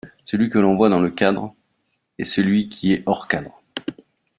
Celui 0.25 0.49
que 0.49 0.57
l'on 0.57 0.75
voit 0.77 0.89
dans 0.89 0.99
le 0.99 1.11
cadre 1.11 1.53
et 2.17 2.23
celui 2.25 2.69
qui 2.69 2.91
est 2.91 3.03
hors 3.05 3.27
cadre. 3.27 3.61